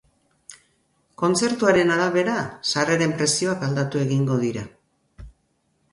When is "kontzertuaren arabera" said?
1.23-2.37